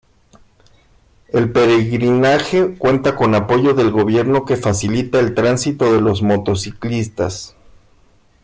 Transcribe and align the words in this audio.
El 1.27 1.51
peregrinaje 1.51 2.73
cuenta 2.79 3.15
con 3.15 3.35
apoyo 3.35 3.75
del 3.75 3.91
gobierno 3.91 4.45
que 4.45 4.57
facilita 4.57 5.19
el 5.19 5.35
tránsito 5.35 5.93
de 5.93 6.01
los 6.01 6.23
motociclistas. 6.23 7.55